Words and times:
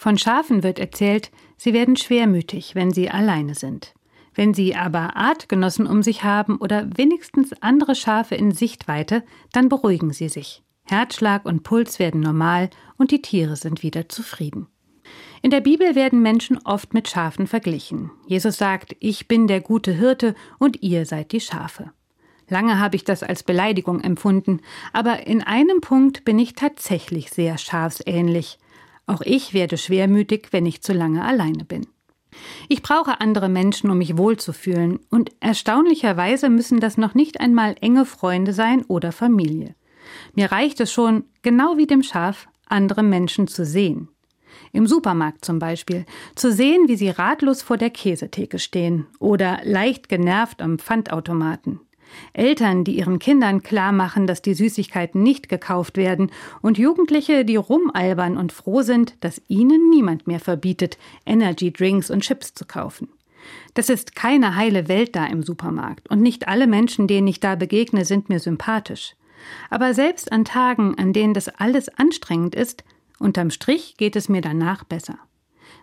Von 0.00 0.16
Schafen 0.16 0.62
wird 0.62 0.78
erzählt, 0.78 1.30
sie 1.58 1.74
werden 1.74 1.94
schwermütig, 1.94 2.74
wenn 2.74 2.90
sie 2.90 3.10
alleine 3.10 3.54
sind. 3.54 3.92
Wenn 4.34 4.54
sie 4.54 4.74
aber 4.74 5.14
Artgenossen 5.14 5.86
um 5.86 6.02
sich 6.02 6.24
haben 6.24 6.56
oder 6.56 6.88
wenigstens 6.96 7.52
andere 7.60 7.94
Schafe 7.94 8.34
in 8.34 8.50
Sichtweite, 8.50 9.22
dann 9.52 9.68
beruhigen 9.68 10.14
sie 10.14 10.30
sich. 10.30 10.62
Herzschlag 10.84 11.44
und 11.44 11.64
Puls 11.64 11.98
werden 11.98 12.22
normal 12.22 12.70
und 12.96 13.10
die 13.10 13.20
Tiere 13.20 13.56
sind 13.56 13.82
wieder 13.82 14.08
zufrieden. 14.08 14.68
In 15.42 15.50
der 15.50 15.60
Bibel 15.60 15.94
werden 15.94 16.22
Menschen 16.22 16.58
oft 16.64 16.94
mit 16.94 17.06
Schafen 17.06 17.46
verglichen. 17.46 18.10
Jesus 18.26 18.56
sagt, 18.56 18.96
ich 19.00 19.28
bin 19.28 19.48
der 19.48 19.60
gute 19.60 19.92
Hirte 19.92 20.34
und 20.58 20.82
ihr 20.82 21.04
seid 21.04 21.32
die 21.32 21.40
Schafe. 21.40 21.92
Lange 22.48 22.78
habe 22.78 22.96
ich 22.96 23.04
das 23.04 23.22
als 23.22 23.42
Beleidigung 23.42 24.00
empfunden, 24.00 24.62
aber 24.94 25.26
in 25.26 25.42
einem 25.42 25.82
Punkt 25.82 26.24
bin 26.24 26.38
ich 26.38 26.54
tatsächlich 26.54 27.28
sehr 27.28 27.58
schafsähnlich. 27.58 28.58
Auch 29.10 29.22
ich 29.22 29.54
werde 29.54 29.76
schwermütig, 29.76 30.50
wenn 30.52 30.66
ich 30.66 30.82
zu 30.82 30.92
lange 30.92 31.24
alleine 31.24 31.64
bin. 31.64 31.88
Ich 32.68 32.80
brauche 32.80 33.20
andere 33.20 33.48
Menschen, 33.48 33.90
um 33.90 33.98
mich 33.98 34.16
wohlzufühlen, 34.16 35.00
und 35.10 35.32
erstaunlicherweise 35.40 36.48
müssen 36.48 36.78
das 36.78 36.96
noch 36.96 37.14
nicht 37.14 37.40
einmal 37.40 37.74
enge 37.80 38.06
Freunde 38.06 38.52
sein 38.52 38.84
oder 38.84 39.10
Familie. 39.10 39.74
Mir 40.34 40.52
reicht 40.52 40.78
es 40.78 40.92
schon, 40.92 41.24
genau 41.42 41.76
wie 41.76 41.88
dem 41.88 42.04
Schaf, 42.04 42.46
andere 42.66 43.02
Menschen 43.02 43.48
zu 43.48 43.64
sehen. 43.64 44.10
Im 44.72 44.86
Supermarkt 44.86 45.44
zum 45.44 45.58
Beispiel, 45.58 46.06
zu 46.36 46.52
sehen, 46.52 46.86
wie 46.86 46.94
sie 46.94 47.10
ratlos 47.10 47.62
vor 47.62 47.78
der 47.78 47.90
Käsetheke 47.90 48.60
stehen 48.60 49.08
oder 49.18 49.58
leicht 49.64 50.08
genervt 50.08 50.62
am 50.62 50.78
Pfandautomaten. 50.78 51.80
Eltern, 52.32 52.84
die 52.84 52.98
ihren 52.98 53.18
Kindern 53.18 53.62
klar 53.62 53.92
machen, 53.92 54.26
dass 54.26 54.42
die 54.42 54.54
Süßigkeiten 54.54 55.22
nicht 55.22 55.48
gekauft 55.48 55.96
werden, 55.96 56.30
und 56.62 56.78
Jugendliche, 56.78 57.44
die 57.44 57.56
rumalbern 57.56 58.36
und 58.36 58.52
froh 58.52 58.82
sind, 58.82 59.14
dass 59.20 59.42
ihnen 59.48 59.90
niemand 59.90 60.26
mehr 60.26 60.40
verbietet, 60.40 60.98
Energy 61.26 61.72
Drinks 61.72 62.10
und 62.10 62.20
Chips 62.20 62.54
zu 62.54 62.64
kaufen. 62.64 63.08
Das 63.74 63.88
ist 63.88 64.14
keine 64.14 64.56
heile 64.56 64.88
Welt 64.88 65.16
da 65.16 65.26
im 65.26 65.42
Supermarkt, 65.42 66.10
und 66.10 66.20
nicht 66.20 66.48
alle 66.48 66.66
Menschen, 66.66 67.06
denen 67.06 67.28
ich 67.28 67.40
da 67.40 67.54
begegne, 67.54 68.04
sind 68.04 68.28
mir 68.28 68.40
sympathisch. 68.40 69.14
Aber 69.70 69.94
selbst 69.94 70.32
an 70.32 70.44
Tagen, 70.44 70.98
an 70.98 71.12
denen 71.12 71.34
das 71.34 71.48
alles 71.48 71.88
anstrengend 71.88 72.54
ist, 72.54 72.84
unterm 73.18 73.50
Strich 73.50 73.96
geht 73.96 74.16
es 74.16 74.28
mir 74.28 74.42
danach 74.42 74.84
besser. 74.84 75.18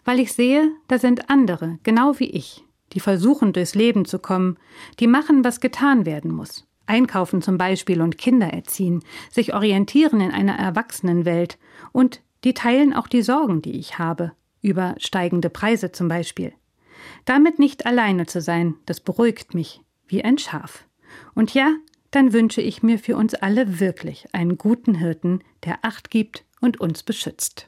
Weil 0.05 0.19
ich 0.19 0.33
sehe, 0.33 0.71
da 0.87 0.99
sind 0.99 1.29
andere, 1.29 1.79
genau 1.83 2.19
wie 2.19 2.29
ich, 2.29 2.63
die 2.93 2.99
versuchen, 2.99 3.53
durchs 3.53 3.75
Leben 3.75 4.05
zu 4.05 4.19
kommen, 4.19 4.57
die 4.99 5.07
machen, 5.07 5.43
was 5.43 5.59
getan 5.59 6.05
werden 6.05 6.31
muss. 6.31 6.65
Einkaufen 6.85 7.41
zum 7.41 7.57
Beispiel 7.57 8.01
und 8.01 8.17
Kinder 8.17 8.47
erziehen, 8.47 9.03
sich 9.29 9.53
orientieren 9.53 10.21
in 10.21 10.31
einer 10.31 10.57
Erwachsenenwelt 10.57 11.57
und 11.91 12.21
die 12.43 12.53
teilen 12.53 12.93
auch 12.93 13.07
die 13.07 13.21
Sorgen, 13.21 13.61
die 13.61 13.77
ich 13.77 13.99
habe, 13.99 14.31
über 14.61 14.95
steigende 14.97 15.49
Preise 15.49 15.91
zum 15.91 16.07
Beispiel. 16.07 16.53
Damit 17.25 17.59
nicht 17.59 17.85
alleine 17.85 18.25
zu 18.25 18.41
sein, 18.41 18.75
das 18.85 19.01
beruhigt 19.01 19.53
mich, 19.53 19.81
wie 20.07 20.23
ein 20.23 20.37
Schaf. 20.37 20.85
Und 21.35 21.53
ja, 21.53 21.75
dann 22.11 22.31
wünsche 22.33 22.61
ich 22.61 22.83
mir 22.83 22.99
für 22.99 23.17
uns 23.17 23.33
alle 23.33 23.79
wirklich 23.79 24.33
einen 24.33 24.57
guten 24.57 24.95
Hirten, 24.95 25.43
der 25.65 25.79
Acht 25.81 26.09
gibt 26.09 26.45
und 26.61 26.79
uns 26.79 27.03
beschützt. 27.03 27.65